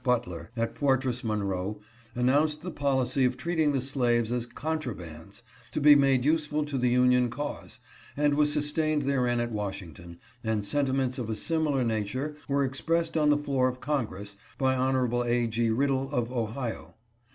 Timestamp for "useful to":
6.25-6.79